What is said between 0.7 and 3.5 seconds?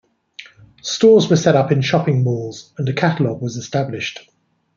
Stores were set up in shopping malls and a catalog